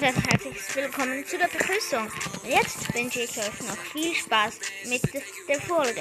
[0.00, 2.08] damit ein herzliches Willkommen zu der Begrüßung.
[2.44, 4.58] Jetzt wünsche ich euch noch viel Spaß
[4.88, 5.02] mit
[5.48, 6.00] der Folge.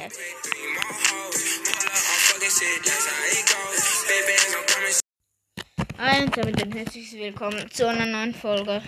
[5.97, 8.81] Und damit ein herzliches Willkommen zu einer neuen Folge.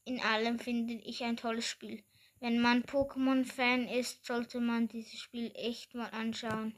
[0.03, 2.03] in allem finde ich ein tolles Spiel.
[2.39, 6.75] Wenn man Pokémon-Fan ist, sollte man dieses Spiel echt mal anschauen,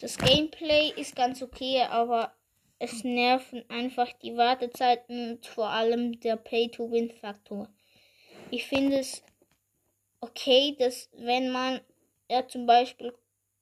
[0.00, 2.34] Das Gameplay ist ganz okay, aber
[2.78, 7.70] es nerven einfach die Wartezeiten und vor allem der Pay-to-Win-Faktor.
[8.50, 9.24] Ich finde es
[10.20, 11.80] okay, dass wenn man
[12.28, 13.14] ja zum Beispiel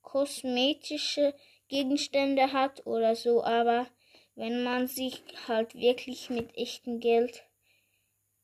[0.03, 1.33] kosmetische
[1.69, 3.87] Gegenstände hat oder so, aber
[4.41, 7.43] wenn man sich halt wirklich mit echtem Geld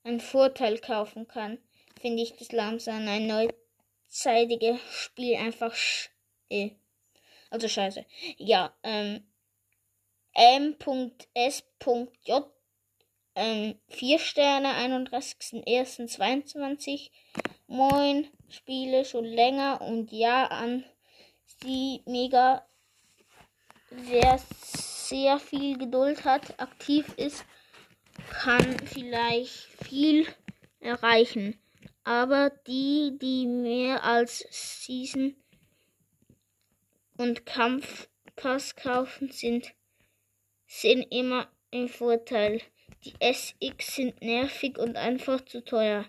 [0.05, 1.57] einen Vorteil kaufen kann,
[1.99, 6.11] finde ich das langsam ein neuzeitiges Spiel einfach sch
[6.51, 6.73] äh,
[7.49, 8.05] also scheiße.
[8.37, 9.27] Ja, ähm,
[10.35, 11.65] M.S.J.
[13.35, 17.11] Ähm, 4 Sterne, 31.01.22.
[17.69, 20.85] Moin, spiele schon länger und ja an
[21.63, 22.69] sie mega.
[23.99, 27.45] Wer sehr viel Geduld hat, aktiv ist,
[28.31, 30.27] kann vielleicht viel
[30.81, 31.59] erreichen.
[32.05, 35.35] Aber die, die mehr als Season
[37.17, 39.73] und Kampfpass kaufen, sind,
[40.67, 42.61] sind immer im Vorteil.
[43.05, 46.05] Die SX sind nervig und einfach zu teuer.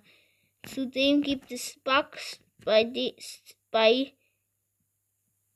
[0.65, 2.83] Zudem gibt es Bugs bei,
[3.71, 4.11] bei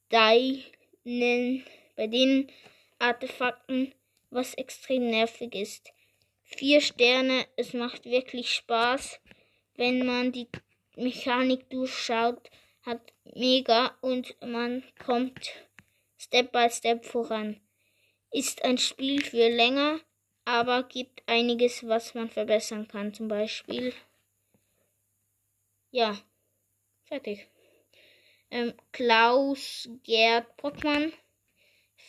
[0.09, 1.63] deinen,
[1.95, 2.51] bei denen
[2.99, 3.93] Artefakten,
[4.29, 5.91] was extrem nervig ist.
[6.43, 9.19] Vier Sterne, es macht wirklich Spaß,
[9.75, 10.47] wenn man die
[10.95, 12.49] Mechanik durchschaut,
[12.83, 15.51] hat mega und man kommt
[16.17, 17.59] Step by Step voran.
[18.31, 19.99] Ist ein Spiel für länger,
[20.45, 23.13] aber gibt einiges, was man verbessern kann.
[23.13, 23.93] Zum Beispiel,
[25.91, 26.17] ja,
[27.05, 27.47] fertig.
[28.49, 31.13] Ähm, Klaus Gerd Brockmann,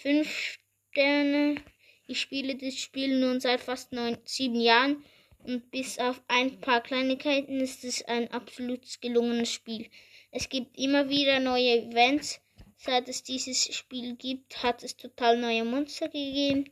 [0.03, 0.59] fünf
[0.91, 1.63] Sterne.
[2.09, 5.05] Ich spiele das Spiel nun seit fast neun, sieben Jahren
[5.45, 9.89] und bis auf ein paar Kleinigkeiten ist es ein absolut gelungenes Spiel.
[10.33, 12.41] Es gibt immer wieder neue Events.
[12.77, 16.69] Seit es dieses Spiel gibt, hat es total neue Monster gegeben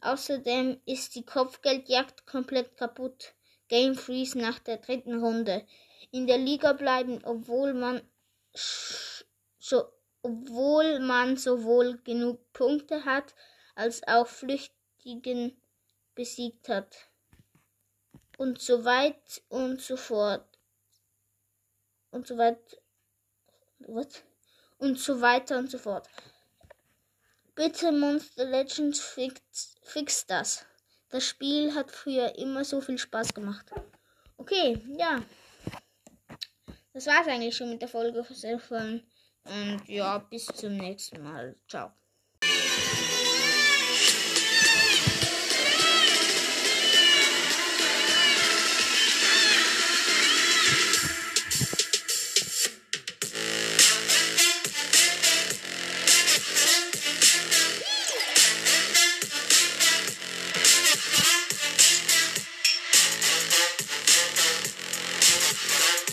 [0.00, 3.34] Außerdem ist die Kopfgeldjagd komplett kaputt.
[3.68, 5.66] Game Freeze nach der dritten Runde
[6.12, 8.00] in der Liga bleiben, obwohl man
[8.52, 9.84] so,
[10.22, 13.34] obwohl man sowohl genug Punkte hat,
[13.74, 15.60] als auch Flüchtigen
[16.14, 17.11] besiegt hat.
[18.38, 20.46] Und so weit und so fort.
[22.10, 22.80] Und so weit.
[23.80, 24.24] What?
[24.78, 26.08] Und so weiter und so fort.
[27.54, 30.64] Bitte Monster Legends fix, fix das.
[31.10, 33.70] Das Spiel hat früher immer so viel Spaß gemacht.
[34.38, 35.22] Okay, ja
[36.92, 39.02] das war's eigentlich schon mit der Folge von
[39.44, 41.56] Und ja, bis zum nächsten Mal.
[41.68, 41.92] Ciao.